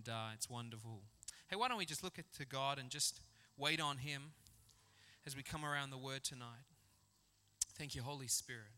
[0.00, 1.02] And uh, it's wonderful.
[1.48, 3.20] Hey, why don't we just look at, to God and just
[3.58, 4.32] wait on Him
[5.26, 6.64] as we come around the Word tonight?
[7.76, 8.72] Thank you, Holy Spirit.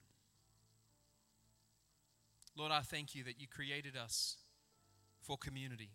[2.57, 4.39] Lord, I thank you that you created us
[5.21, 5.91] for community.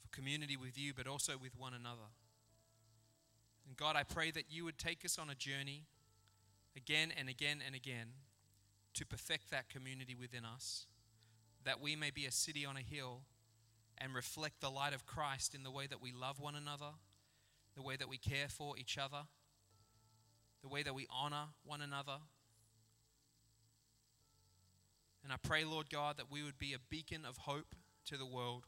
[0.00, 2.08] For community with you, but also with one another.
[3.68, 5.84] And God, I pray that you would take us on a journey
[6.74, 8.12] again and again and again
[8.94, 10.86] to perfect that community within us
[11.64, 13.22] that we may be a city on a hill
[13.98, 16.92] and reflect the light of Christ in the way that we love one another,
[17.76, 19.24] the way that we care for each other,
[20.62, 22.18] the way that we honor one another.
[25.22, 27.74] And I pray, Lord God, that we would be a beacon of hope
[28.06, 28.64] to the world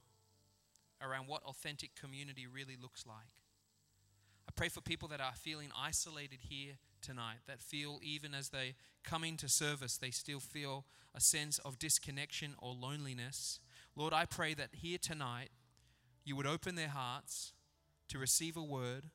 [1.01, 3.33] around what authentic community really looks like.
[4.47, 8.75] I pray for people that are feeling isolated here tonight that feel, even as they
[9.05, 10.85] come into service, they still feel
[11.15, 13.61] a sense of disconnection or loneliness.
[13.97, 15.51] Lord, I pray that here tonight
[16.25, 17.53] you would open their hearts
[18.09, 19.11] to receive a word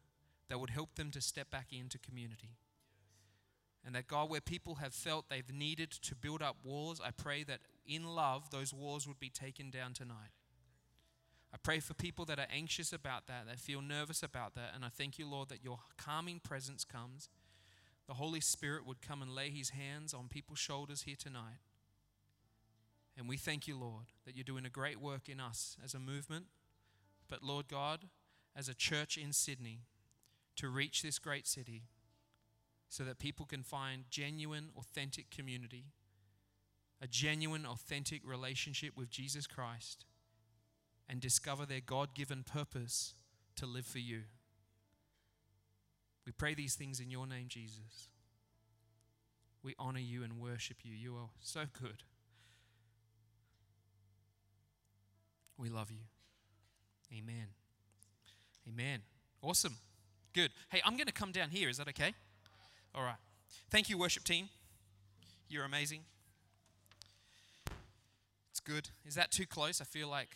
[0.49, 2.58] that would help them to step back into community.
[3.85, 7.43] And that, God, where people have felt they've needed to build up walls, I pray
[7.43, 10.31] that in love those walls would be taken down tonight.
[11.53, 14.71] I pray for people that are anxious about that, that feel nervous about that.
[14.75, 17.30] And I thank you, Lord, that your calming presence comes
[18.08, 21.59] the Holy Spirit would come and lay his hands on people's shoulders here tonight.
[23.17, 25.99] And we thank you, Lord, that you're doing a great work in us as a
[25.99, 26.45] movement,
[27.27, 28.05] but Lord God,
[28.55, 29.81] as a church in Sydney,
[30.55, 31.83] to reach this great city
[32.89, 35.86] so that people can find genuine, authentic community,
[37.02, 40.05] a genuine, authentic relationship with Jesus Christ,
[41.09, 43.14] and discover their God given purpose
[43.55, 44.23] to live for you.
[46.28, 48.09] We pray these things in your name, Jesus.
[49.64, 50.94] We honor you and worship you.
[50.94, 52.03] You are so good.
[55.58, 56.02] We love you.
[57.17, 57.48] Amen.
[58.67, 59.00] Amen.
[59.42, 59.78] Awesome.
[60.33, 60.52] Good.
[60.70, 61.70] Hey, I'm going to come down here.
[61.70, 62.14] Is that okay?
[62.94, 63.16] All right.
[63.71, 64.49] Thank you, worship team.
[65.48, 66.02] You're amazing.
[68.52, 68.89] It's good.
[69.05, 69.80] Is that too close?
[69.80, 70.36] I feel like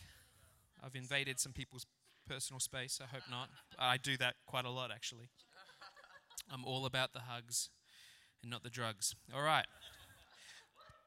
[0.82, 1.84] I've invaded some people's
[2.26, 2.98] personal space.
[3.02, 3.50] I hope not.
[3.78, 5.28] I do that quite a lot, actually.
[6.50, 7.70] I'm all about the hugs
[8.42, 9.14] and not the drugs.
[9.34, 9.66] All right.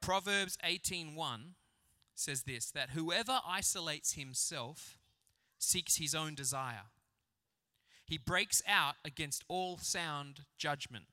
[0.01, 1.55] Proverbs 18:1
[2.13, 4.97] says this that whoever isolates himself
[5.57, 6.89] seeks his own desire.
[8.05, 11.05] He breaks out against all sound judgment.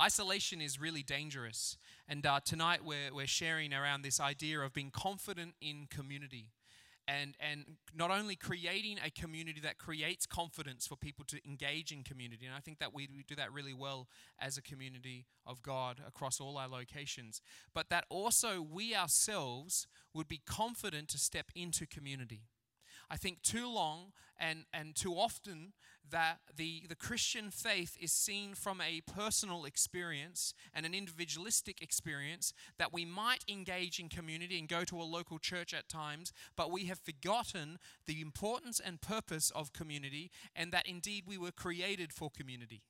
[0.00, 1.76] Isolation is really dangerous.
[2.08, 6.50] And uh, tonight we're, we're sharing around this idea of being confident in community
[7.06, 12.02] and, and not only creating a community that creates confidence for people to engage in
[12.02, 15.62] community, and I think that we, we do that really well as a community of
[15.62, 17.42] God across all our locations,
[17.74, 22.42] but that also we ourselves would be confident to step into community.
[23.10, 25.72] I think too long and, and too often
[26.10, 32.52] that the, the Christian faith is seen from a personal experience and an individualistic experience
[32.78, 36.70] that we might engage in community and go to a local church at times, but
[36.70, 42.12] we have forgotten the importance and purpose of community and that indeed we were created
[42.12, 42.82] for community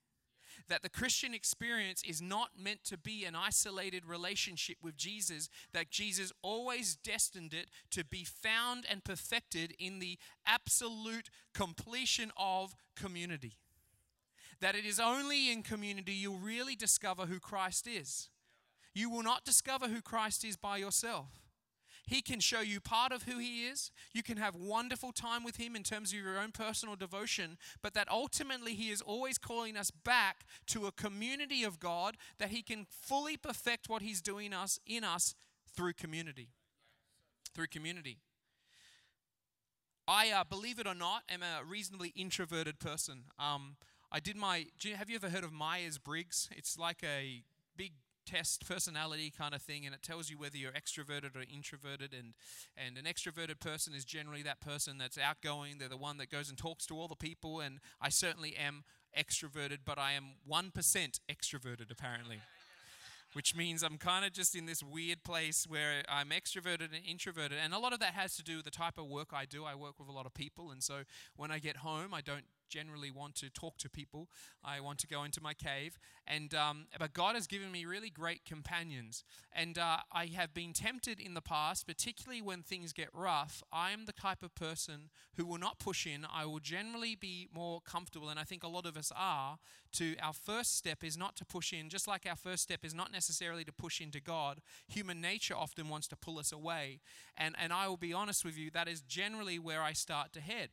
[0.68, 5.90] that the Christian experience is not meant to be an isolated relationship with Jesus, that
[5.90, 13.58] Jesus always destined it to be found and perfected in the absolute completion of community.
[14.60, 18.30] That it is only in community you'll really discover who Christ is.
[18.94, 21.43] You will not discover who Christ is by yourself.
[22.06, 23.90] He can show you part of who He is.
[24.12, 27.94] You can have wonderful time with Him in terms of your own personal devotion, but
[27.94, 32.62] that ultimately He is always calling us back to a community of God that He
[32.62, 35.34] can fully perfect what He's doing us in us
[35.74, 36.48] through community.
[37.54, 38.18] Through community.
[40.06, 43.24] I, uh, believe it or not, am a reasonably introverted person.
[43.38, 43.76] Um,
[44.12, 44.66] I did my.
[44.96, 46.48] Have you ever heard of Myers Briggs?
[46.54, 47.42] It's like a
[47.76, 47.92] big
[48.26, 52.34] test personality kind of thing and it tells you whether you're extroverted or introverted and
[52.76, 56.48] and an extroverted person is generally that person that's outgoing they're the one that goes
[56.48, 58.84] and talks to all the people and I certainly am
[59.18, 60.72] extroverted but I am 1%
[61.30, 62.40] extroverted apparently
[63.34, 67.58] which means I'm kind of just in this weird place where I'm extroverted and introverted.
[67.62, 69.64] And a lot of that has to do with the type of work I do.
[69.64, 70.70] I work with a lot of people.
[70.70, 71.00] And so
[71.36, 72.44] when I get home, I don't
[72.74, 74.28] generally want to talk to people.
[74.64, 75.98] I want to go into my cave.
[76.26, 79.24] And um, but God has given me really great companions.
[79.54, 83.62] And uh, I have been tempted in the past, particularly when things get rough.
[83.72, 86.26] I am the type of person who will not push in.
[86.32, 89.58] I will generally be more comfortable, and I think a lot of us are.
[89.92, 92.94] To our first step is not to push in, just like our first step is
[92.94, 94.60] not necessarily to push into God.
[94.88, 97.00] Human nature often wants to pull us away.
[97.36, 100.40] And, and I will be honest with you, that is generally where I start to
[100.40, 100.70] head.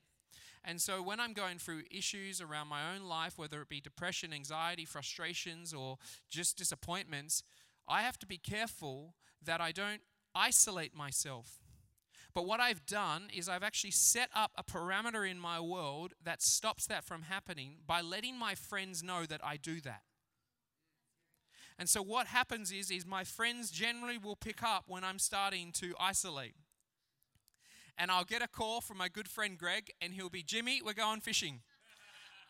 [0.64, 4.32] And so when I'm going through issues around my own life, whether it be depression,
[4.32, 5.98] anxiety, frustrations, or
[6.30, 7.44] just disappointments,
[7.88, 10.02] I have to be careful that I don't
[10.36, 11.60] isolate myself.
[12.34, 16.42] But what I've done is I've actually set up a parameter in my world that
[16.42, 20.04] stops that from happening by letting my friends know that I do that.
[21.78, 25.72] And so what happens is is my friends generally will pick up when I'm starting
[25.74, 26.56] to isolate
[27.98, 30.94] and I'll get a call from my good friend Greg, and he'll be, Jimmy, we're
[30.94, 31.62] going fishing.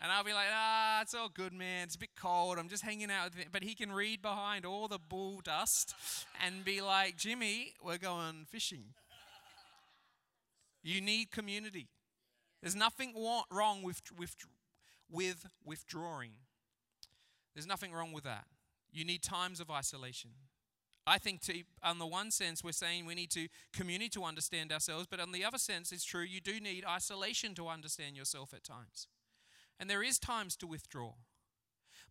[0.01, 1.83] And I'll be like, ah, it's all good, man.
[1.83, 2.57] It's a bit cold.
[2.57, 3.49] I'm just hanging out with him.
[3.51, 5.93] But he can read behind all the bull dust
[6.43, 8.85] and be like, Jimmy, we're going fishing.
[10.81, 11.89] You need community.
[12.61, 13.13] There's nothing
[13.51, 14.35] wrong with, with,
[15.07, 16.31] with withdrawing.
[17.53, 18.45] There's nothing wrong with that.
[18.91, 20.31] You need times of isolation.
[21.07, 24.71] I think, to, on the one sense, we're saying we need to community to understand
[24.71, 28.53] ourselves, but on the other sense, it's true, you do need isolation to understand yourself
[28.53, 29.07] at times.
[29.80, 31.13] And there is times to withdraw.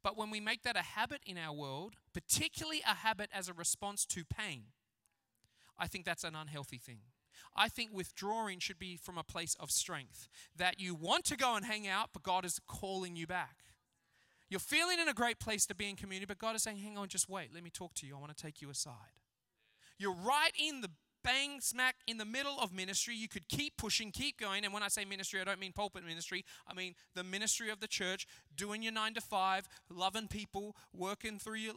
[0.02, 3.52] But when we make that a habit in our world, particularly a habit as a
[3.52, 4.64] response to pain,
[5.78, 7.00] I think that's an unhealthy thing.
[7.54, 11.54] I think withdrawing should be from a place of strength, that you want to go
[11.54, 13.58] and hang out, but God is calling you back.
[14.50, 16.98] You're feeling in a great place to be in community, but God is saying, hang
[16.98, 17.54] on, just wait.
[17.54, 18.16] Let me talk to you.
[18.16, 19.14] I want to take you aside.
[19.96, 20.90] You're right in the
[21.22, 23.14] bang smack in the middle of ministry.
[23.14, 24.64] You could keep pushing, keep going.
[24.64, 26.44] And when I say ministry, I don't mean pulpit ministry.
[26.66, 28.26] I mean the ministry of the church,
[28.56, 31.74] doing your nine to five, loving people, working through your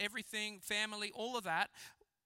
[0.00, 1.70] everything, family, all of that.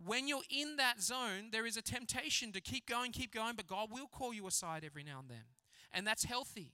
[0.04, 3.66] When you're in that zone, there is a temptation to keep going, keep going, but
[3.66, 5.44] God will call you aside every now and then.
[5.92, 6.72] And that's healthy.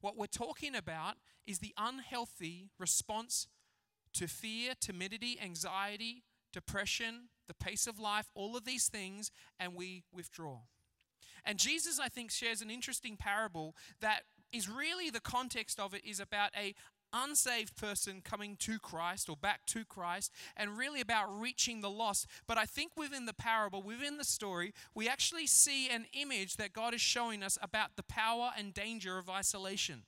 [0.00, 1.16] What we're talking about
[1.46, 3.48] is the unhealthy response
[4.14, 6.22] to fear, timidity, anxiety,
[6.52, 10.60] depression, the pace of life, all of these things, and we withdraw.
[11.44, 14.22] And Jesus, I think, shares an interesting parable that
[14.52, 16.74] is really the context of it is about a
[17.12, 22.26] unsaved person coming to Christ or back to Christ and really about reaching the lost.
[22.46, 26.72] But I think within the parable, within the story, we actually see an image that
[26.72, 30.02] God is showing us about the power and danger of isolation.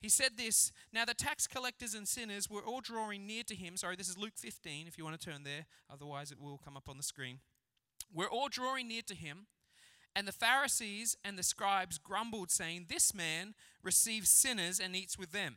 [0.00, 3.76] He said this Now the tax collectors and sinners were all drawing near to him.
[3.76, 5.66] Sorry, this is Luke 15, if you want to turn there.
[5.92, 7.40] Otherwise, it will come up on the screen.
[8.12, 9.46] We're all drawing near to him.
[10.14, 15.32] And the Pharisees and the scribes grumbled, saying, This man receives sinners and eats with
[15.32, 15.56] them.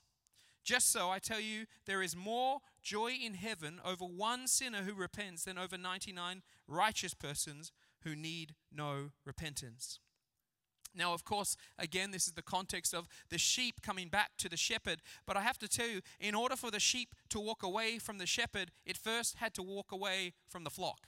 [0.63, 4.93] Just so I tell you, there is more joy in heaven over one sinner who
[4.93, 7.71] repents than over 99 righteous persons
[8.03, 9.99] who need no repentance.
[10.93, 14.57] Now, of course, again, this is the context of the sheep coming back to the
[14.57, 15.01] shepherd.
[15.25, 18.17] But I have to tell you, in order for the sheep to walk away from
[18.17, 21.07] the shepherd, it first had to walk away from the flock.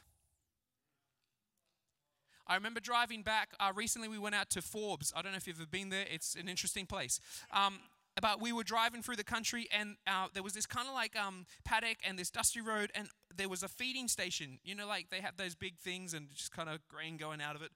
[2.46, 3.52] I remember driving back.
[3.60, 5.14] Uh, recently, we went out to Forbes.
[5.16, 6.06] I don't know if you've ever been there.
[6.12, 7.20] It's an interesting place.
[7.52, 7.80] Um,
[8.16, 11.16] about we were driving through the country and uh, there was this kind of like
[11.16, 14.60] um, paddock and this dusty road and there was a feeding station.
[14.64, 17.56] You know like they have those big things and just kind of grain going out
[17.56, 17.72] of it.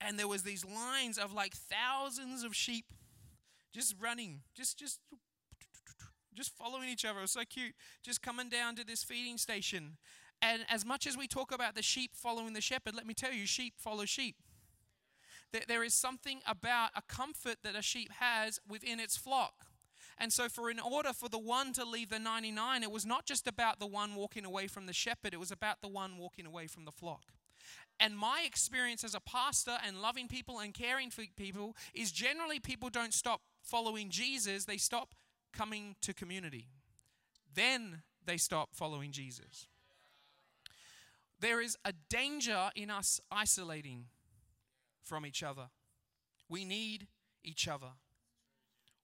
[0.00, 2.86] And there was these lines of like thousands of sheep
[3.72, 5.00] just running just just
[6.34, 7.20] just following each other.
[7.20, 7.74] It was so cute.
[8.02, 9.96] Just coming down to this feeding station.
[10.42, 13.32] And as much as we talk about the sheep following the shepherd let me tell
[13.32, 14.36] you sheep follow sheep.
[15.68, 19.66] There is something about a comfort that a sheep has within its flock
[20.18, 23.26] and so, for in order for the one to leave the 99, it was not
[23.26, 26.46] just about the one walking away from the shepherd, it was about the one walking
[26.46, 27.32] away from the flock.
[27.98, 32.60] And my experience as a pastor and loving people and caring for people is generally
[32.60, 35.14] people don't stop following Jesus, they stop
[35.52, 36.68] coming to community.
[37.54, 39.66] Then they stop following Jesus.
[41.40, 44.06] There is a danger in us isolating
[45.02, 45.68] from each other.
[46.48, 47.08] We need
[47.44, 47.92] each other.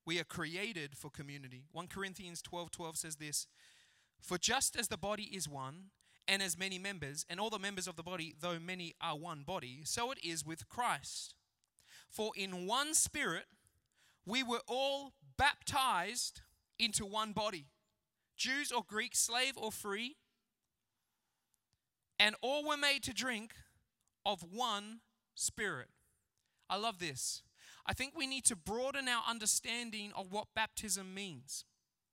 [0.04, 1.64] We are created for community.
[1.72, 3.46] 1 Corinthians 12 12 says this
[4.20, 5.90] For just as the body is one,
[6.28, 9.42] and as many members, and all the members of the body, though many are one
[9.42, 11.34] body, so it is with Christ.
[12.08, 13.46] For in one spirit
[14.26, 16.42] we were all baptized
[16.78, 17.66] into one body
[18.36, 20.16] Jews or Greeks, slave or free,
[22.18, 23.52] and all were made to drink
[24.24, 25.00] of one
[25.34, 25.88] spirit.
[26.68, 27.42] I love this.
[27.86, 31.64] I think we need to broaden our understanding of what baptism means.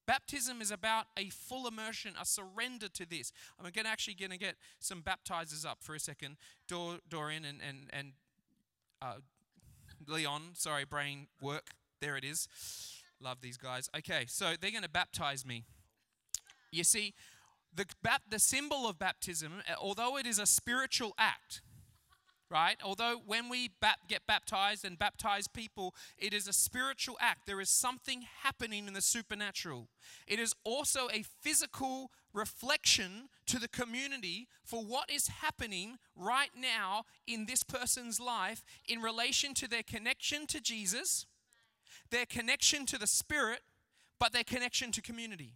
[0.07, 3.31] Baptism is about a full immersion, a surrender to this.
[3.59, 6.38] I'm going to actually going to get some baptizers up for a second.
[6.67, 8.13] Dor, Dorian and and and
[9.01, 9.17] uh,
[10.07, 11.67] Leon, sorry, brain work.
[12.01, 12.47] There it is.
[13.21, 13.89] Love these guys.
[13.95, 15.65] Okay, so they're going to baptize me.
[16.71, 17.13] You see,
[17.73, 17.85] the,
[18.29, 21.61] the symbol of baptism, although it is a spiritual act,
[22.50, 22.77] right?
[22.84, 23.72] Although when we
[24.08, 27.46] get baptized and baptize people, it is a spiritual act.
[27.46, 29.88] There is something happening in the supernatural.
[30.27, 37.03] It is also a physical reflection to the community for what is happening right now
[37.27, 41.25] in this person's life in relation to their connection to Jesus,
[42.10, 43.62] their connection to the Spirit,
[44.20, 45.53] but their connection to community.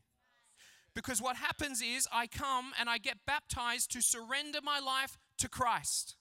[0.95, 5.49] Because what happens is I come and I get baptized to surrender my life to
[5.49, 6.15] Christ.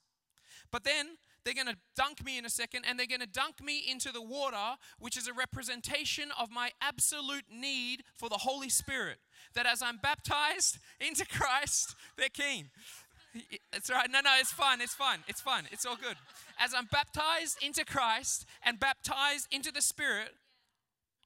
[0.73, 3.63] But then they're going to dunk me in a second and they're going to dunk
[3.63, 8.69] me into the water, which is a representation of my absolute need for the Holy
[8.69, 9.19] Spirit.
[9.55, 12.71] That as I'm baptized into Christ, they're keen.
[13.73, 14.11] It's right.
[14.11, 14.81] No, no, it's fine.
[14.81, 15.21] It's fine.
[15.27, 15.65] It's fine.
[15.71, 16.17] It's all good.
[16.59, 20.31] As I'm baptized into Christ and baptized into the Spirit,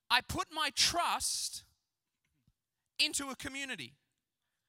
[0.08, 1.64] I put my trust
[2.98, 3.94] into a community.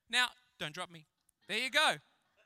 [0.09, 0.27] Now,
[0.59, 1.05] don't drop me.
[1.47, 1.95] There you go.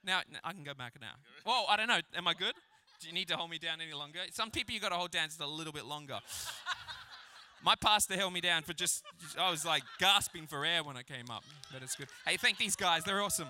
[0.03, 1.13] Now I can go back now.
[1.45, 1.99] Well, I don't know.
[2.15, 2.53] Am I good?
[3.01, 4.19] Do you need to hold me down any longer?
[4.31, 6.19] Some people you got to hold down just a little bit longer.
[7.63, 9.03] My pastor held me down for just,
[9.39, 12.07] I was like gasping for air when I came up, but it's good.
[12.25, 13.49] Hey, thank these guys, they're awesome.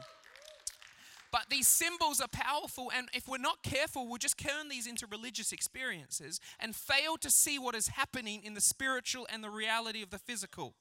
[1.31, 5.07] But these symbols are powerful, and if we're not careful, we'll just turn these into
[5.07, 10.03] religious experiences and fail to see what is happening in the spiritual and the reality
[10.03, 10.73] of the physical.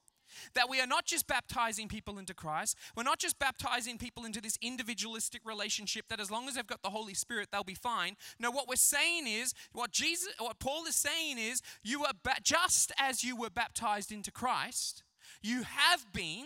[0.53, 4.41] That we are not just baptizing people into Christ, we're not just baptizing people into
[4.41, 8.15] this individualistic relationship that as long as they've got the Holy Spirit, they'll be fine.
[8.39, 12.41] No, what we're saying is, what Jesus, what Paul is saying is, you are ba-
[12.43, 15.03] just as you were baptized into Christ,
[15.41, 16.45] you have been,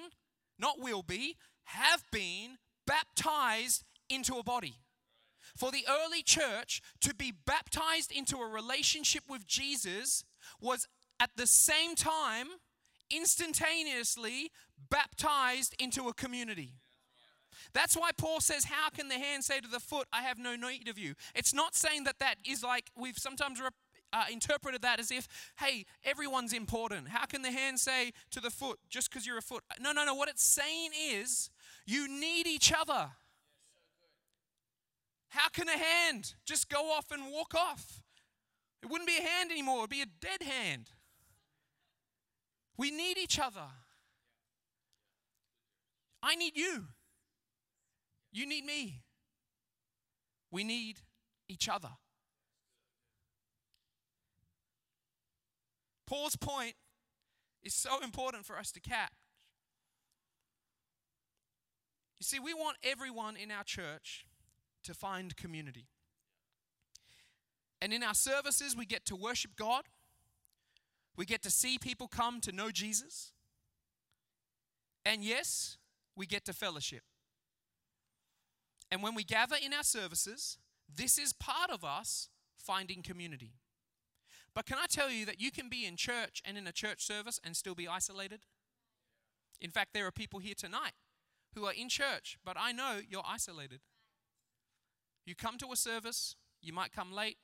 [0.59, 4.75] not will be, have been baptized into a body.
[5.55, 10.23] For the early church to be baptized into a relationship with Jesus
[10.59, 10.87] was
[11.19, 12.47] at the same time
[13.09, 14.51] instantaneously
[14.89, 16.73] baptized into a community.
[17.73, 20.55] That's why Paul says, How can the hand say to the foot, I have no
[20.55, 21.15] need of you?
[21.33, 23.73] It's not saying that that is like we've sometimes rep-
[24.13, 25.27] uh, interpreted that as if,
[25.59, 27.09] hey, everyone's important.
[27.09, 29.63] How can the hand say to the foot, just because you're a foot?
[29.79, 30.13] No, no, no.
[30.13, 31.49] What it's saying is,
[31.85, 33.09] you need each other.
[35.29, 38.01] How can a hand just go off and walk off?
[38.81, 40.91] It wouldn't be a hand anymore, it'd be a dead hand.
[42.77, 43.67] We need each other.
[46.21, 46.85] I need you.
[48.31, 49.03] You need me.
[50.51, 50.97] We need
[51.47, 51.91] each other.
[56.07, 56.75] Paul's point
[57.63, 59.11] is so important for us to catch.
[62.19, 64.25] You see, we want everyone in our church
[64.83, 65.87] to find community.
[67.81, 69.85] And in our services, we get to worship God.
[71.17, 73.31] We get to see people come to know Jesus.
[75.05, 75.77] And yes,
[76.15, 77.03] we get to fellowship.
[78.91, 80.57] And when we gather in our services,
[80.93, 83.53] this is part of us finding community.
[84.53, 87.05] But can I tell you that you can be in church and in a church
[87.05, 88.41] service and still be isolated?
[89.59, 90.93] In fact, there are people here tonight
[91.53, 93.81] who are in church, but I know you're isolated.
[95.25, 97.37] You come to a service, you might come late,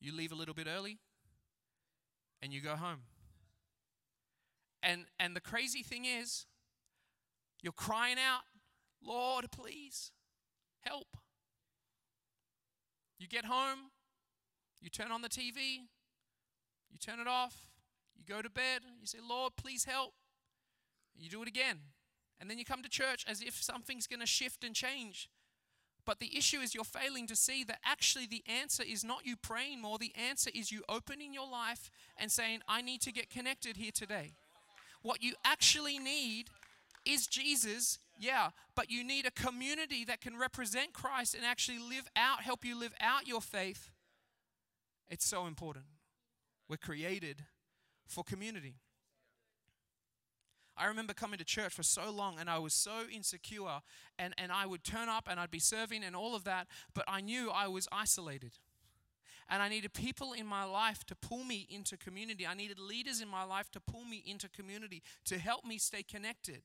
[0.00, 0.98] you leave a little bit early,
[2.46, 3.00] and you go home.
[4.80, 6.46] And and the crazy thing is
[7.60, 8.42] you're crying out,
[9.02, 10.12] "Lord, please
[10.82, 11.16] help."
[13.18, 13.90] You get home,
[14.80, 15.88] you turn on the TV,
[16.88, 17.66] you turn it off,
[18.14, 20.14] you go to bed, you say, "Lord, please help."
[21.16, 21.94] You do it again.
[22.38, 25.28] And then you come to church as if something's going to shift and change.
[26.06, 29.36] But the issue is you're failing to see that actually the answer is not you
[29.36, 29.98] praying more.
[29.98, 33.90] The answer is you opening your life and saying, I need to get connected here
[33.92, 34.34] today.
[35.02, 36.46] What you actually need
[37.04, 42.08] is Jesus, yeah, but you need a community that can represent Christ and actually live
[42.16, 43.90] out, help you live out your faith.
[45.08, 45.86] It's so important.
[46.68, 47.44] We're created
[48.06, 48.76] for community.
[50.76, 53.80] I remember coming to church for so long and I was so insecure
[54.18, 57.04] and, and I would turn up and I'd be serving and all of that, but
[57.08, 58.52] I knew I was isolated.
[59.48, 62.46] And I needed people in my life to pull me into community.
[62.46, 66.02] I needed leaders in my life to pull me into community, to help me stay
[66.02, 66.62] connected.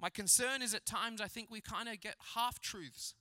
[0.00, 3.14] My concern is at times I think we kind of get half truths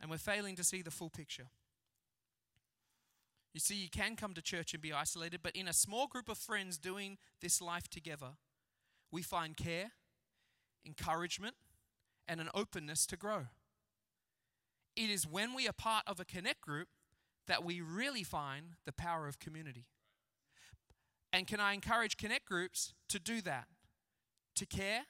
[0.00, 1.46] and we're failing to see the full picture.
[3.54, 6.28] You see, you can come to church and be isolated, but in a small group
[6.28, 8.32] of friends doing this life together,
[9.10, 9.92] we find care,
[10.86, 11.56] encouragement,
[12.26, 13.46] and an openness to grow.
[14.96, 16.88] It is when we are part of a connect group
[17.46, 19.86] that we really find the power of community.
[21.32, 23.66] And can I encourage connect groups to do that?
[24.56, 25.02] To care,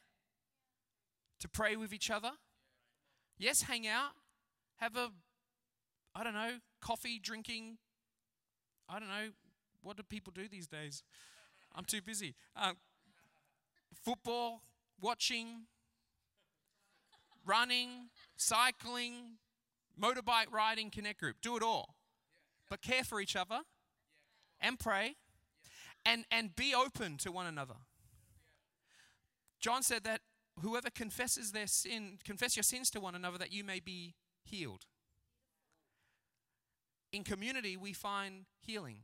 [1.40, 2.33] to pray with each other.
[3.38, 4.11] Yes, hang out,
[4.76, 5.11] have a,
[6.14, 7.78] I don't know, coffee, drinking.
[8.88, 9.30] I don't know.
[9.83, 11.02] What do people do these days?
[11.75, 12.35] I'm too busy.
[12.57, 12.73] Uh,
[13.95, 14.62] football,
[15.00, 15.66] watching,
[17.47, 19.38] running, cycling,
[20.00, 21.37] motorbike riding, connect group.
[21.42, 21.95] Do it all.
[22.71, 23.61] But care for each other
[24.61, 25.16] and pray
[26.04, 27.76] and, and be open to one another.
[29.61, 30.21] John said that
[30.61, 34.14] whoever confesses their sin, confess your sins to one another that you may be
[34.45, 34.85] healed.
[37.12, 38.98] In community, we find healing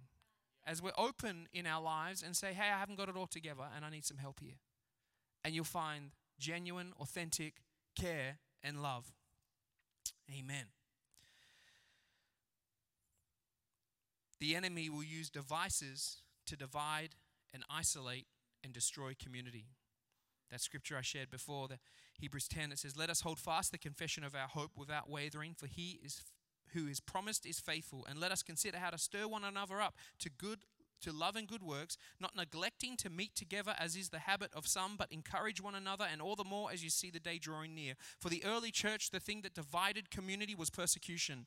[0.66, 3.64] as we're open in our lives and say, hey, I haven't got it all together
[3.74, 4.58] and I need some help here.
[5.44, 7.62] And you'll find genuine, authentic
[7.98, 9.12] care and love.
[10.30, 10.66] Amen.
[14.40, 17.10] The enemy will use devices to divide
[17.52, 18.26] and isolate
[18.62, 19.68] and destroy community.
[20.50, 21.78] That scripture I shared before, the
[22.18, 25.54] Hebrews 10, it says, Let us hold fast the confession of our hope without wavering,
[25.54, 26.20] for he is
[26.74, 28.06] who is promised is faithful.
[28.08, 30.60] And let us consider how to stir one another up to good
[31.04, 34.66] to love and good works, not neglecting to meet together as is the habit of
[34.66, 37.74] some, but encourage one another, and all the more as you see the day drawing
[37.74, 37.94] near.
[38.20, 41.46] For the early church, the thing that divided community was persecution.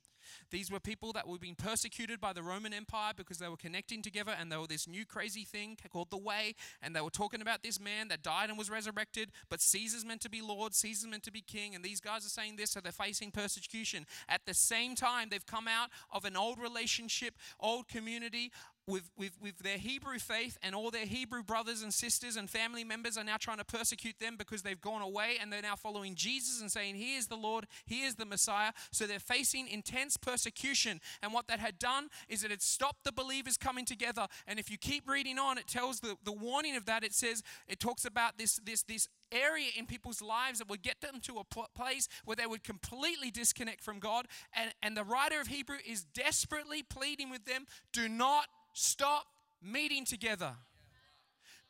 [0.52, 4.02] These were people that were being persecuted by the Roman Empire because they were connecting
[4.02, 6.56] together and they were this new crazy thing called the Way.
[6.82, 10.22] And they were talking about this man that died and was resurrected, but Caesar's meant
[10.22, 11.76] to be Lord, Caesar's meant to be king.
[11.76, 14.06] And these guys are saying this, so they're facing persecution.
[14.28, 18.52] At the same time, they've come out of an old relationship, old community,
[18.88, 22.84] with, with, with their Hebrew faith, and all their Hebrew brothers and sisters and family
[22.84, 26.16] members are now trying to persecute them because they've gone away and they're now following
[26.16, 28.72] Jesus and saying, He is the Lord, He is the Messiah.
[28.92, 31.02] So they're facing intense persecution.
[31.22, 34.28] And what that had done is it had stopped the believers coming together.
[34.48, 37.04] And if you keep reading on, it tells the, the warning of that.
[37.04, 41.02] It says, it talks about this, this, this area in people's lives that would get
[41.02, 41.44] them to a
[41.76, 44.28] place where they would completely disconnect from God.
[44.54, 48.46] And, and the writer of Hebrew is desperately pleading with them do not
[48.80, 49.26] Stop
[49.60, 50.52] meeting together.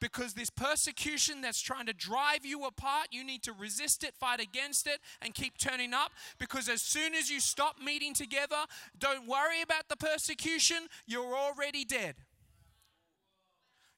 [0.01, 4.41] Because this persecution that's trying to drive you apart, you need to resist it, fight
[4.41, 6.11] against it, and keep turning up.
[6.37, 8.57] Because as soon as you stop meeting together,
[8.99, 12.15] don't worry about the persecution, you're already dead.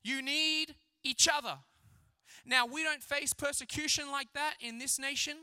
[0.03, 1.57] You need each other.
[2.45, 5.37] Now, we don't face persecution like that in this nation,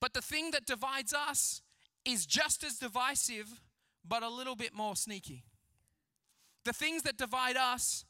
[0.00, 1.62] but the thing that divides us
[2.04, 3.60] is just as divisive,
[4.06, 5.44] but a little bit more sneaky.
[6.64, 8.04] The things that divide us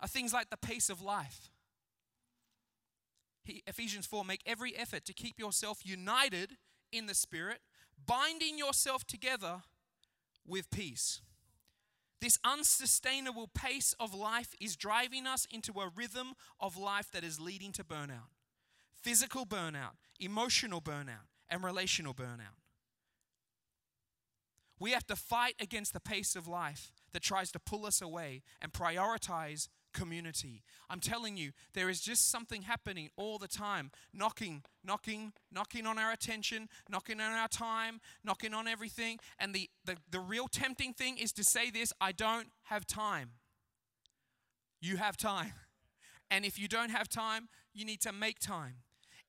[0.00, 1.50] are things like the pace of life.
[3.44, 6.56] He, Ephesians 4 make every effort to keep yourself united
[6.92, 7.60] in the Spirit,
[8.06, 9.62] binding yourself together
[10.46, 11.20] with peace.
[12.20, 17.40] This unsustainable pace of life is driving us into a rhythm of life that is
[17.40, 18.30] leading to burnout
[19.06, 22.58] physical burnout, emotional burnout, and relational burnout.
[24.78, 28.42] We have to fight against the pace of life that tries to pull us away
[28.60, 30.62] and prioritize community.
[30.90, 35.98] I'm telling you, there is just something happening all the time knocking, knocking, knocking on
[35.98, 39.18] our attention, knocking on our time, knocking on everything.
[39.38, 43.30] And the, the, the real tempting thing is to say this I don't have time.
[44.80, 45.54] You have time.
[46.30, 48.74] And if you don't have time, you need to make time.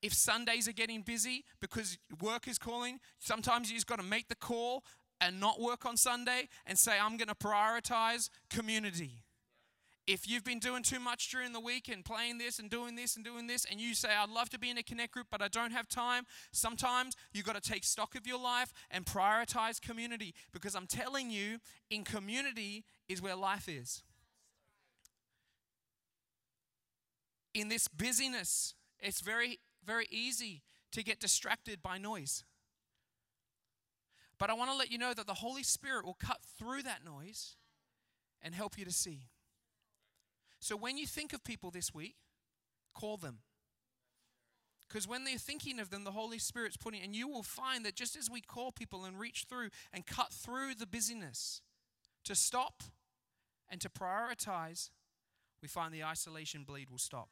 [0.01, 4.27] If Sundays are getting busy because work is calling, sometimes you just got to make
[4.27, 4.83] the call
[5.19, 9.23] and not work on Sunday and say, I'm going to prioritize community.
[10.05, 13.17] If you've been doing too much during the week and playing this and doing this
[13.17, 15.41] and doing this, and you say, I'd love to be in a connect group, but
[15.41, 19.81] I don't have time, sometimes you've got to take stock of your life and prioritize
[19.81, 21.57] community because I'm telling you,
[21.89, 24.03] in community is where life is.
[27.53, 30.61] In this busyness, it's very, very easy
[30.93, 32.45] to get distracted by noise.
[34.39, 37.03] But I want to let you know that the Holy Spirit will cut through that
[37.03, 37.55] noise
[38.41, 39.23] and help you to see.
[40.59, 42.15] So when you think of people this week,
[42.93, 43.39] call them.
[44.87, 47.95] Because when they're thinking of them, the Holy Spirit's putting, and you will find that
[47.95, 51.61] just as we call people and reach through and cut through the busyness
[52.23, 52.83] to stop
[53.69, 54.89] and to prioritize,
[55.61, 57.29] we find the isolation bleed will stop.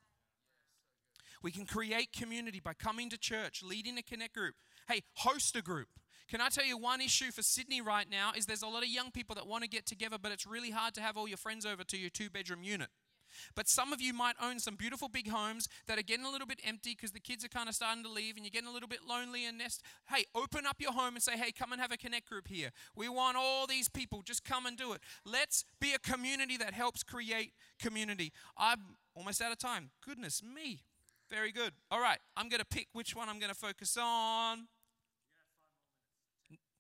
[1.41, 4.55] We can create community by coming to church, leading a connect group.
[4.87, 5.87] Hey, host a group.
[6.27, 8.89] Can I tell you one issue for Sydney right now is there's a lot of
[8.89, 11.37] young people that want to get together, but it's really hard to have all your
[11.37, 12.89] friends over to your two bedroom unit.
[13.55, 16.47] But some of you might own some beautiful big homes that are getting a little
[16.47, 18.71] bit empty because the kids are kind of starting to leave and you're getting a
[18.71, 19.83] little bit lonely and nest.
[20.09, 22.69] Hey, open up your home and say, hey, come and have a connect group here.
[22.95, 24.21] We want all these people.
[24.23, 25.01] Just come and do it.
[25.25, 28.31] Let's be a community that helps create community.
[28.57, 28.79] I'm
[29.15, 29.91] almost out of time.
[30.05, 30.83] Goodness me.
[31.29, 31.73] Very good.
[31.89, 34.67] All right, I'm going to pick which one I'm going to focus on.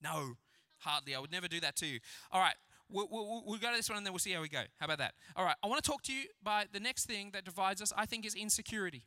[0.05, 0.37] No,
[0.77, 1.15] hardly.
[1.15, 1.99] I would never do that to you.
[2.31, 2.55] All right,
[2.87, 4.61] We'll, we'll, we'll, go to this one and then we'll see how we go.
[4.79, 5.15] How about that?
[5.35, 7.91] All right, I want to talk to you about the next thing that divides us,
[7.97, 9.05] I think, is insecurity.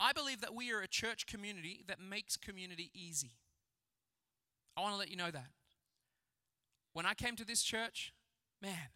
[0.00, 3.32] I believe that we are a church community that makes community easy.
[4.78, 5.48] I want to let you know that.
[6.94, 8.14] When I came to this church,
[8.62, 8.88] man,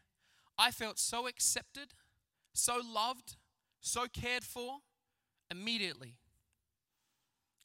[0.57, 1.89] I felt so accepted,
[2.55, 3.37] so loved,
[3.81, 4.79] so cared for
[5.51, 6.17] immediately.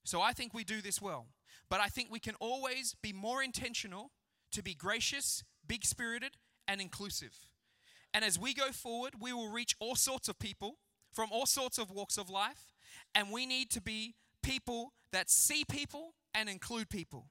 [0.07, 1.27] So I think we do this well.
[1.69, 4.11] But I think we can always be more intentional
[4.53, 7.35] to be gracious, big spirited, and inclusive.
[8.13, 10.77] And as we go forward, we will reach all sorts of people
[11.11, 12.73] from all sorts of walks of life.
[13.13, 17.27] And we need to be people that see people and include people.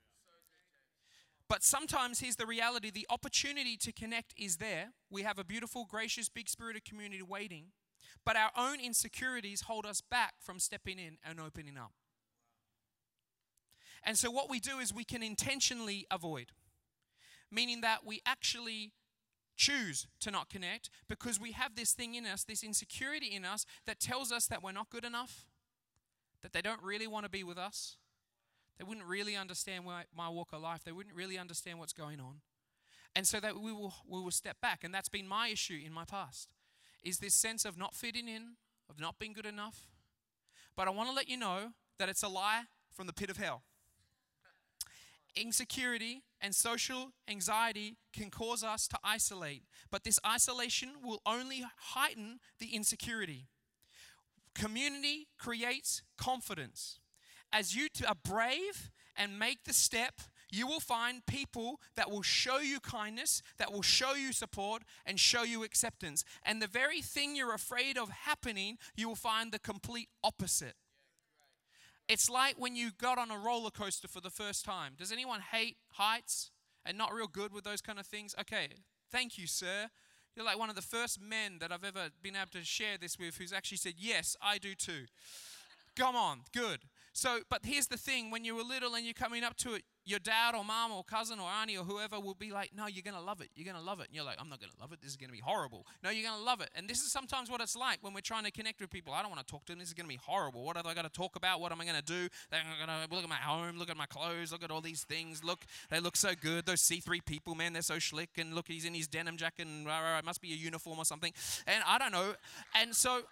[1.48, 4.90] But sometimes here's the reality the opportunity to connect is there.
[5.08, 7.68] We have a beautiful, gracious, big spirited community waiting.
[8.26, 11.92] But our own insecurities hold us back from stepping in and opening up.
[14.06, 16.52] And so, what we do is we can intentionally avoid,
[17.50, 18.92] meaning that we actually
[19.56, 23.66] choose to not connect because we have this thing in us, this insecurity in us
[23.84, 25.46] that tells us that we're not good enough,
[26.42, 27.96] that they don't really want to be with us.
[28.78, 30.84] They wouldn't really understand my, my walk of life.
[30.84, 32.42] They wouldn't really understand what's going on.
[33.16, 34.84] And so that we will, we will step back.
[34.84, 36.50] And that's been my issue in my past,
[37.02, 38.56] is this sense of not fitting in,
[38.88, 39.88] of not being good enough.
[40.76, 43.38] But I want to let you know that it's a lie from the pit of
[43.38, 43.62] hell
[45.36, 52.40] insecurity and social anxiety can cause us to isolate, but this isolation will only heighten
[52.58, 53.46] the insecurity.
[54.54, 56.98] Community creates confidence.
[57.52, 60.14] As you are brave and make the step,
[60.50, 65.18] you will find people that will show you kindness, that will show you support, and
[65.18, 66.24] show you acceptance.
[66.44, 70.74] And the very thing you're afraid of happening, you will find the complete opposite.
[72.08, 74.92] It's like when you got on a roller coaster for the first time.
[74.96, 76.50] Does anyone hate heights
[76.84, 78.34] and not real good with those kind of things?
[78.40, 78.68] Okay,
[79.10, 79.88] thank you, sir.
[80.36, 83.18] You're like one of the first men that I've ever been able to share this
[83.18, 85.06] with who's actually said, Yes, I do too.
[85.96, 86.80] Come on, good.
[87.12, 89.82] So, but here's the thing when you were little and you're coming up to it,
[90.06, 93.02] your dad or mom or cousin or auntie or whoever will be like, No, you're
[93.02, 93.48] going to love it.
[93.56, 94.06] You're going to love it.
[94.06, 95.00] And you're like, I'm not going to love it.
[95.02, 95.84] This is going to be horrible.
[96.04, 96.70] No, you're going to love it.
[96.76, 99.12] And this is sometimes what it's like when we're trying to connect with people.
[99.12, 99.80] I don't want to talk to them.
[99.80, 100.64] This is going to be horrible.
[100.64, 101.60] What have I got to talk about?
[101.60, 102.28] What am I going to do?
[102.50, 105.02] They're going to look at my home, look at my clothes, look at all these
[105.02, 105.42] things.
[105.42, 106.66] Look, they look so good.
[106.66, 108.30] Those C3 people, man, they're so slick.
[108.38, 110.98] And look, he's in his denim jacket and rah, rah, it must be a uniform
[110.98, 111.32] or something.
[111.66, 112.34] And I don't know.
[112.76, 113.22] And so,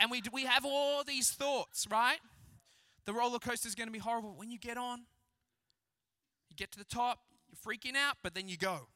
[0.00, 2.18] and we, we have all these thoughts, right?
[3.04, 4.34] The roller coaster is going to be horrible.
[4.36, 5.02] When you get on,
[6.56, 8.88] you get to the top, you're freaking out, but then you go.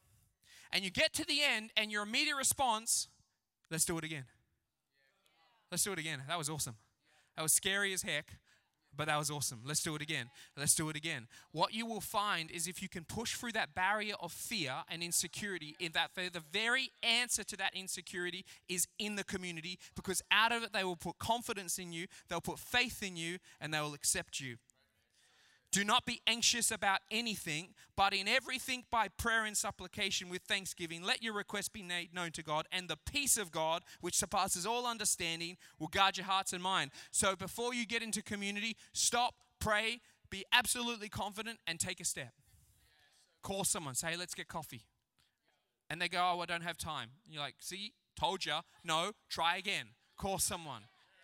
[0.71, 3.07] And you get to the end, and your immediate response,
[3.69, 4.25] let's do it again.
[5.69, 6.23] Let's do it again.
[6.27, 6.75] That was awesome.
[7.35, 8.37] That was scary as heck,
[8.95, 9.61] but that was awesome.
[9.65, 10.29] Let's do it again.
[10.57, 11.27] Let's do it again.
[11.51, 15.03] What you will find is if you can push through that barrier of fear and
[15.03, 20.51] insecurity, in that the very answer to that insecurity is in the community because out
[20.51, 23.79] of it they will put confidence in you, they'll put faith in you, and they
[23.79, 24.57] will accept you.
[25.71, 31.01] Do not be anxious about anything, but in everything by prayer and supplication with thanksgiving,
[31.01, 34.65] let your requests be made known to God, and the peace of God, which surpasses
[34.65, 36.91] all understanding, will guard your hearts and mind.
[37.11, 42.33] So before you get into community, stop, pray, be absolutely confident, and take a step.
[43.41, 44.83] Call someone, say, let's get coffee.
[45.89, 47.09] And they go, oh, I don't have time.
[47.25, 48.55] And you're like, see, told you.
[48.83, 49.87] No, try again.
[50.17, 50.83] Call someone.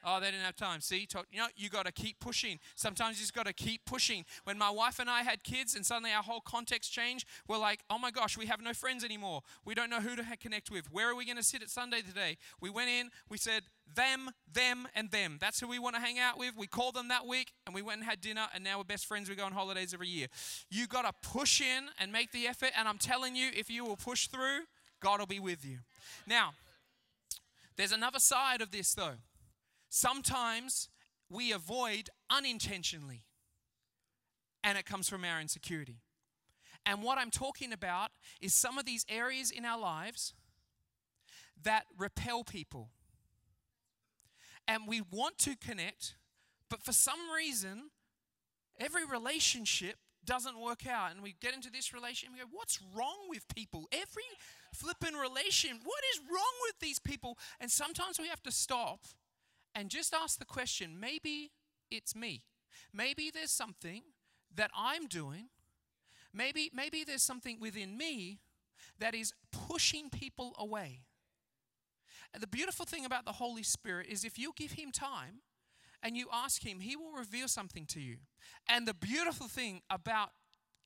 [0.10, 0.80] Oh, they didn't have time.
[0.80, 2.60] See, you know, you got to keep pushing.
[2.76, 4.24] Sometimes you just got to keep pushing.
[4.46, 7.82] When my wife and I had kids, and suddenly our whole context changed, we're like,
[7.90, 9.42] oh my gosh, we have no friends anymore.
[9.66, 10.90] We don't know who to connect with.
[10.94, 12.38] Where are we going to sit at Sunday today?
[12.62, 13.64] We went in, we said,
[13.96, 15.40] them, them, and them.
[15.42, 16.54] That's who we want to hang out with.
[16.58, 19.08] We called them that week and we went and had dinner and now we're best
[19.08, 19.30] friends.
[19.30, 20.28] We go on holidays every year.
[20.70, 22.72] You got to push in and make the effort.
[22.78, 24.60] And I'm telling you, if you will push through,
[25.02, 25.80] God will be with you.
[26.26, 26.54] Now,
[27.76, 29.16] there's another side of this though.
[29.90, 30.90] Sometimes
[31.30, 33.24] we avoid unintentionally,
[34.64, 36.02] and it comes from our insecurity.
[36.86, 40.34] And what I'm talking about is some of these areas in our lives
[41.64, 42.90] that repel people.
[44.68, 46.16] And we want to connect,
[46.70, 47.90] but for some reason,
[48.80, 51.12] every relationship doesn't work out.
[51.12, 53.88] And we get into this relationship and we go, What's wrong with people?
[53.92, 54.24] Every
[54.74, 57.38] flipping relation, what is wrong with these people?
[57.60, 59.00] And sometimes we have to stop
[59.78, 61.52] and just ask the question maybe
[61.92, 62.44] it's me.
[62.92, 64.02] Maybe there's something
[64.56, 65.50] that I'm doing.
[66.34, 68.40] Maybe, maybe there's something within me
[69.00, 71.02] that is pushing people away.
[72.34, 75.42] And the beautiful thing about the Holy Spirit is if you give Him time
[76.02, 78.18] and you ask Him, He will reveal something to you.
[78.68, 80.32] And the beautiful thing about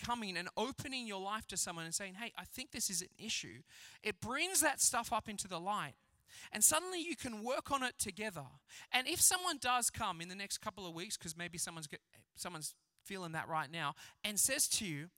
[0.03, 3.09] coming and opening your life to someone and saying, Hey, I think this is an
[3.17, 3.61] issue,
[4.03, 5.95] it brings that stuff up into the light.
[6.51, 8.45] And suddenly you can work on it together.
[8.91, 12.01] And if someone does come in the next couple of weeks, because maybe someone's, get,
[12.35, 15.09] someone's feeling that right now, and says to you,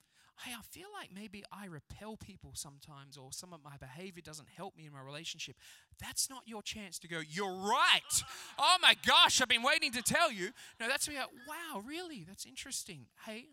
[0.44, 4.50] hey, I feel like maybe I repel people sometimes, or some of my behavior doesn't
[4.56, 5.56] help me in my relationship.
[6.00, 8.24] That's not your chance to go, you're right.
[8.58, 10.50] Oh my gosh, I've been waiting to tell you.
[10.80, 11.16] No, that's me.
[11.16, 12.26] Wow, really?
[12.28, 13.06] That's interesting.
[13.26, 13.46] Hey,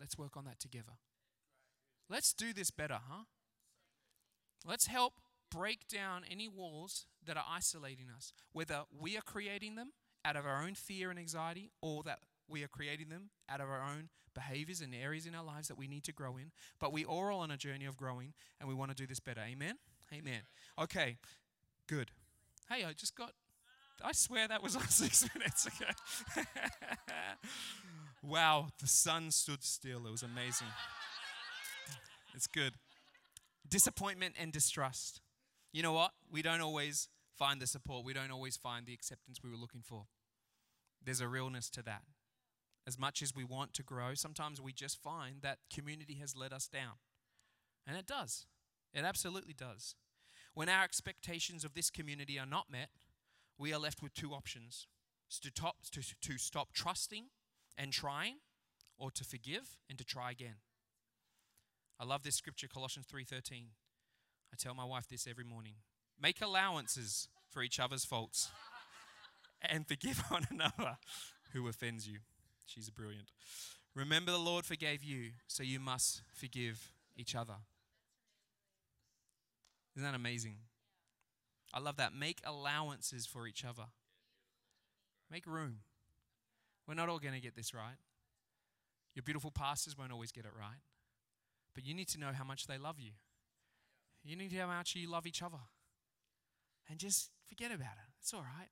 [0.00, 0.94] let's work on that together.
[2.10, 3.24] Let's do this better, huh?
[4.66, 5.14] Let's help
[5.54, 9.92] break down any walls that are isolating us, whether we are creating them
[10.24, 13.68] out of our own fear and anxiety or that we are creating them out of
[13.68, 16.50] our own behaviors and areas in our lives that we need to grow in.
[16.80, 19.20] But we are all on a journey of growing and we want to do this
[19.20, 19.40] better.
[19.40, 19.76] Amen?
[20.12, 20.40] Amen.
[20.78, 21.18] Okay,
[21.86, 22.10] good.
[22.68, 23.32] Hey, I just got,
[24.02, 26.44] I swear that was on six minutes ago.
[28.22, 30.06] wow, the sun stood still.
[30.06, 30.68] It was amazing.
[32.34, 32.72] It's good.
[33.68, 35.20] Disappointment and distrust.
[35.74, 36.12] You know what?
[36.30, 39.82] We don't always find the support, we don't always find the acceptance we were looking
[39.82, 40.06] for.
[41.04, 42.04] There's a realness to that
[42.86, 46.52] as much as we want to grow, sometimes we just find that community has let
[46.52, 46.94] us down.
[47.86, 48.46] And it does.
[48.92, 49.94] It absolutely does.
[50.52, 52.90] When our expectations of this community are not met,
[53.58, 54.86] we are left with two options
[55.42, 57.26] to, top, to, to stop trusting
[57.76, 58.36] and trying,
[58.98, 60.56] or to forgive and to try again.
[61.98, 63.70] I love this scripture, Colossians 3:13.
[64.54, 65.72] I tell my wife this every morning.
[66.20, 68.52] Make allowances for each other's faults
[69.60, 70.98] and forgive one another
[71.52, 72.18] who offends you.
[72.64, 73.32] She's brilliant.
[73.96, 77.54] Remember, the Lord forgave you, so you must forgive each other.
[79.96, 80.58] Isn't that amazing?
[81.72, 82.14] I love that.
[82.14, 83.86] Make allowances for each other,
[85.28, 85.78] make room.
[86.86, 87.96] We're not all going to get this right.
[89.16, 90.82] Your beautiful pastors won't always get it right.
[91.74, 93.12] But you need to know how much they love you.
[94.24, 95.58] You need to know how much you love each other.
[96.88, 98.12] And just forget about it.
[98.20, 98.70] It's all right.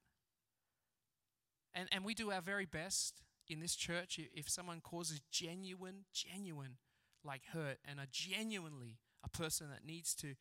[1.74, 6.76] And, and we do our very best in this church, if someone causes genuine, genuine,
[7.24, 10.34] like hurt, and are genuinely a person that needs to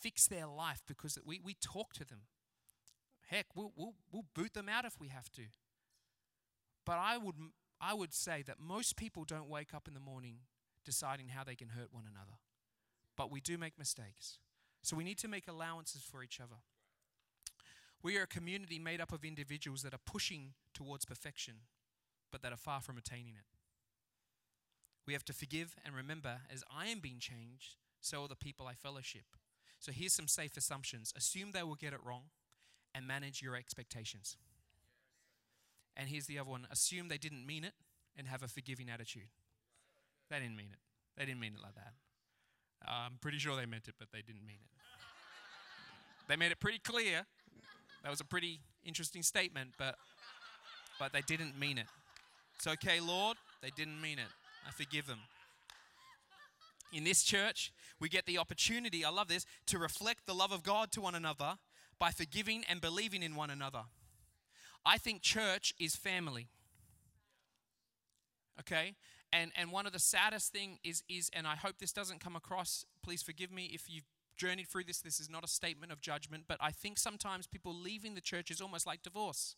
[0.00, 2.22] fix their life because we, we talk to them.
[3.28, 5.42] Heck, we'll, we'll, we'll boot them out if we have to.
[6.84, 7.34] But I would,
[7.80, 10.38] I would say that most people don't wake up in the morning
[10.84, 12.38] deciding how they can hurt one another.
[13.16, 14.38] But we do make mistakes.
[14.82, 16.56] So we need to make allowances for each other.
[18.02, 21.54] We are a community made up of individuals that are pushing towards perfection
[22.30, 23.44] but that are far from attaining it.
[25.06, 28.66] We have to forgive and remember, as I am being changed, so are the people
[28.66, 29.24] I fellowship.
[29.80, 32.24] So here's some safe assumptions assume they will get it wrong
[32.94, 34.36] and manage your expectations.
[35.96, 37.74] And here's the other one assume they didn't mean it
[38.16, 39.28] and have a forgiving attitude.
[40.28, 40.78] They didn't mean it.
[41.16, 41.94] They didn't mean it like that.
[42.86, 44.70] I'm pretty sure they meant it, but they didn't mean it.
[46.28, 47.26] they made it pretty clear.
[48.02, 49.96] That was a pretty interesting statement, but,
[50.98, 51.86] but they didn't mean it.
[52.56, 53.36] It's okay, Lord.
[53.62, 54.28] They didn't mean it.
[54.66, 55.20] I forgive them.
[56.92, 60.62] In this church, we get the opportunity, I love this, to reflect the love of
[60.62, 61.58] God to one another
[61.98, 63.82] by forgiving and believing in one another.
[64.86, 66.48] I think church is family.
[68.60, 68.94] Okay?
[69.32, 72.36] And and one of the saddest thing is is and I hope this doesn't come
[72.36, 75.00] across, please forgive me if you've journeyed through this.
[75.00, 78.50] This is not a statement of judgment, but I think sometimes people leaving the church
[78.50, 79.56] is almost like divorce.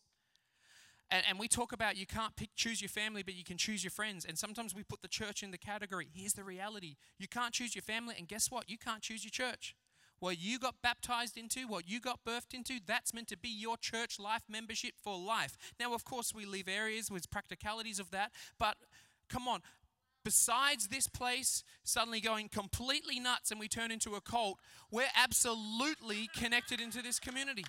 [1.11, 3.83] And, and we talk about you can't pick, choose your family, but you can choose
[3.83, 4.25] your friends.
[4.25, 6.07] And sometimes we put the church in the category.
[6.13, 8.69] Here's the reality you can't choose your family, and guess what?
[8.69, 9.75] You can't choose your church.
[10.21, 13.75] what you got baptized into, what you got birthed into, that's meant to be your
[13.75, 15.57] church life membership for life.
[15.79, 18.77] Now, of course, we leave areas with practicalities of that, but
[19.31, 19.61] come on.
[20.23, 24.59] Besides this place suddenly going completely nuts and we turn into a cult,
[24.91, 27.65] we're absolutely connected into this community.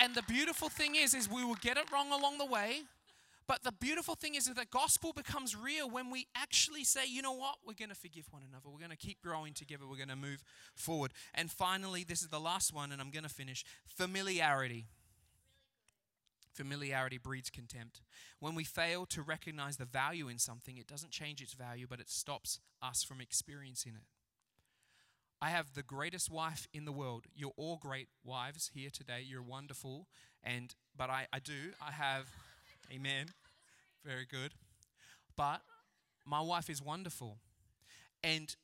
[0.00, 2.82] And the beautiful thing is, is we will get it wrong along the way,
[3.46, 7.22] but the beautiful thing is that the gospel becomes real when we actually say, you
[7.22, 8.68] know what, we're going to forgive one another.
[8.68, 9.84] We're going to keep growing together.
[9.88, 10.42] We're going to move
[10.74, 11.12] forward.
[11.32, 14.86] And finally, this is the last one, and I'm going to finish familiarity.
[16.56, 18.00] Familiarity breeds contempt.
[18.40, 22.00] When we fail to recognize the value in something, it doesn't change its value, but
[22.00, 24.04] it stops us from experiencing it.
[25.40, 27.26] I have the greatest wife in the world.
[27.34, 29.22] You're all great wives here today.
[29.22, 30.08] You're wonderful.
[30.42, 31.72] And but I, I do.
[31.86, 32.30] I have
[32.92, 33.26] Amen.
[34.04, 34.52] Very good.
[35.36, 35.60] But
[36.24, 37.38] my wife is wonderful.
[38.22, 38.56] And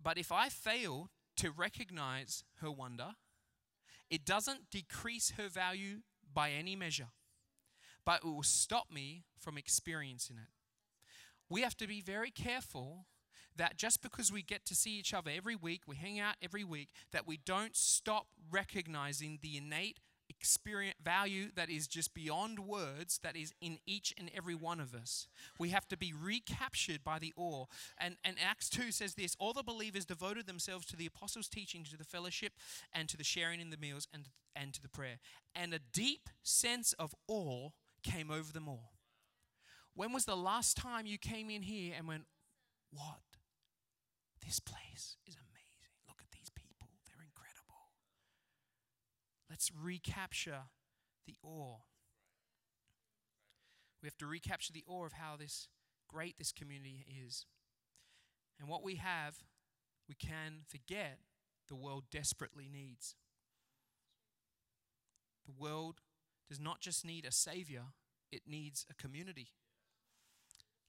[0.00, 3.16] but if I fail to recognize her wonder,
[4.08, 7.08] it doesn't decrease her value by any measure,
[8.04, 10.48] but it will stop me from experiencing it.
[11.48, 13.06] We have to be very careful
[13.56, 16.64] that just because we get to see each other every week, we hang out every
[16.64, 23.20] week, that we don't stop recognizing the innate experience value that is just beyond words
[23.22, 25.28] that is in each and every one of us.
[25.58, 27.66] We have to be recaptured by the awe.
[27.98, 31.84] And, and acts 2 says this all the believers devoted themselves to the apostles teaching
[31.84, 32.54] to the fellowship
[32.92, 35.18] and to the sharing in the meals and, and to the prayer.
[35.54, 37.70] And a deep sense of awe
[38.04, 38.94] came over them all
[39.94, 42.24] when was the last time you came in here and went
[42.90, 43.22] what
[44.44, 45.94] this place is amazing.
[46.08, 47.90] Look at these people, they're incredible.
[49.48, 50.64] Let's recapture
[51.26, 51.78] the awe.
[54.02, 55.68] We have to recapture the awe of how this
[56.08, 57.46] great this community is.
[58.60, 59.36] And what we have,
[60.08, 61.18] we can forget
[61.68, 63.14] the world desperately needs.
[65.46, 66.00] The world
[66.48, 67.84] does not just need a savior,
[68.30, 69.48] it needs a community.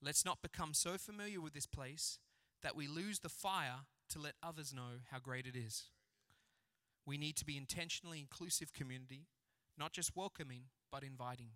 [0.01, 2.19] Let's not become so familiar with this place
[2.61, 5.85] that we lose the fire to let others know how great it is.
[7.05, 9.27] We need to be intentionally inclusive community,
[9.77, 11.51] not just welcoming, but inviting.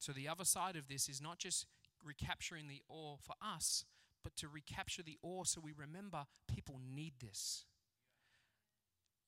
[0.00, 1.66] So the other side of this is not just
[2.04, 3.84] recapturing the awe for us,
[4.22, 7.64] but to recapture the awe so we remember people need this.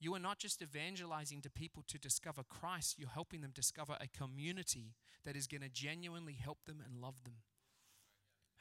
[0.01, 4.09] You are not just evangelizing to people to discover Christ, you're helping them discover a
[4.09, 7.35] community that is going to genuinely help them and love them.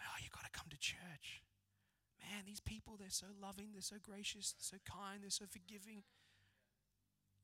[0.01, 1.41] Oh, you got to come to church.
[2.21, 6.03] Man, these people, they're so loving, they're so gracious, they're so kind, they're so forgiving.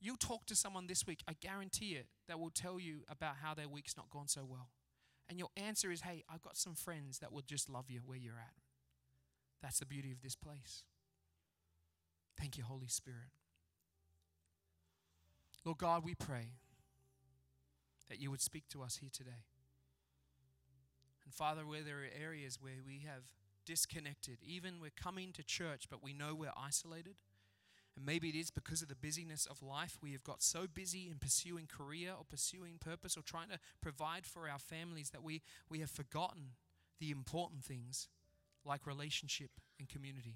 [0.01, 3.53] You'll talk to someone this week, I guarantee it, that will tell you about how
[3.53, 4.71] their week's not gone so well.
[5.29, 8.17] And your answer is, hey, I've got some friends that will just love you where
[8.17, 8.53] you're at.
[9.61, 10.83] That's the beauty of this place.
[12.37, 13.31] Thank you, Holy Spirit.
[15.65, 16.51] Lord God, we pray
[18.07, 19.43] that you would speak to us here today.
[21.25, 23.23] And Father, where there are areas where we have
[23.65, 27.15] disconnected, even we're coming to church, but we know we're isolated
[27.95, 29.97] and maybe it is because of the busyness of life.
[30.01, 34.25] We have got so busy in pursuing career or pursuing purpose or trying to provide
[34.25, 36.51] for our families that we, we have forgotten
[36.99, 38.09] the important things
[38.65, 40.35] like relationship and community.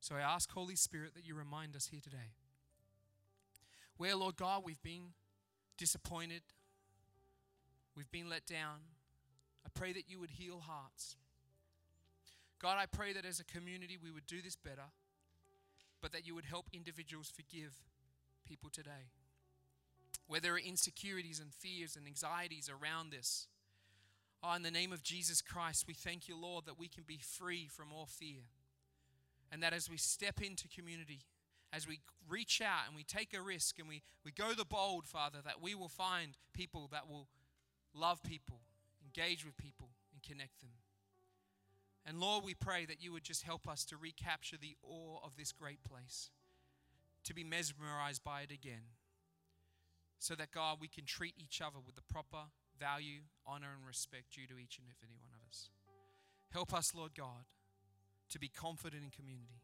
[0.00, 2.32] So I ask, Holy Spirit, that you remind us here today.
[4.00, 5.12] Where, Lord God, we've been
[5.76, 6.40] disappointed,
[7.94, 8.78] we've been let down,
[9.66, 11.16] I pray that you would heal hearts.
[12.58, 14.88] God, I pray that as a community we would do this better
[16.00, 17.74] but that you would help individuals forgive
[18.46, 19.12] people today.
[20.28, 23.48] Where there are insecurities and fears and anxieties around this.
[24.42, 27.18] Oh, in the name of Jesus Christ, we thank you, Lord, that we can be
[27.18, 28.44] free from all fear.
[29.52, 31.20] And that as we step into community,
[31.72, 35.06] as we reach out and we take a risk and we, we go the bold,
[35.06, 37.28] Father, that we will find people that will
[37.94, 38.60] love people,
[39.04, 40.70] engage with people, and connect them.
[42.06, 45.36] And Lord, we pray that you would just help us to recapture the awe of
[45.36, 46.30] this great place,
[47.24, 48.96] to be mesmerized by it again,
[50.18, 54.34] so that, God, we can treat each other with the proper value, honor, and respect
[54.34, 55.70] due to each and every one of us.
[56.50, 57.44] Help us, Lord God,
[58.30, 59.60] to be confident in community.